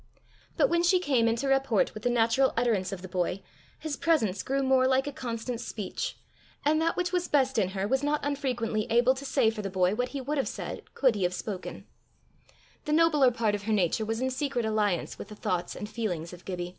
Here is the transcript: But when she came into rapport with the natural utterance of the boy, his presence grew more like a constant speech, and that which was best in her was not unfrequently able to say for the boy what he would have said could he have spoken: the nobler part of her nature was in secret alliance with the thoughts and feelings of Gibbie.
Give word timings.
But 0.57 0.67
when 0.67 0.81
she 0.81 0.97
came 0.97 1.27
into 1.27 1.47
rapport 1.47 1.85
with 1.93 2.01
the 2.01 2.09
natural 2.09 2.55
utterance 2.57 2.91
of 2.91 3.03
the 3.03 3.07
boy, 3.07 3.43
his 3.77 3.95
presence 3.95 4.41
grew 4.41 4.63
more 4.63 4.87
like 4.87 5.05
a 5.05 5.11
constant 5.11 5.61
speech, 5.61 6.17
and 6.65 6.81
that 6.81 6.95
which 6.97 7.11
was 7.13 7.27
best 7.27 7.59
in 7.59 7.69
her 7.77 7.87
was 7.87 8.01
not 8.01 8.25
unfrequently 8.25 8.87
able 8.89 9.13
to 9.13 9.25
say 9.25 9.51
for 9.51 9.61
the 9.61 9.69
boy 9.69 9.93
what 9.93 10.09
he 10.09 10.19
would 10.19 10.39
have 10.39 10.47
said 10.47 10.91
could 10.95 11.13
he 11.13 11.21
have 11.21 11.35
spoken: 11.35 11.85
the 12.85 12.91
nobler 12.91 13.29
part 13.29 13.53
of 13.53 13.65
her 13.65 13.73
nature 13.73 14.03
was 14.03 14.21
in 14.21 14.31
secret 14.31 14.65
alliance 14.65 15.19
with 15.19 15.27
the 15.27 15.35
thoughts 15.35 15.75
and 15.75 15.87
feelings 15.87 16.33
of 16.33 16.45
Gibbie. 16.45 16.69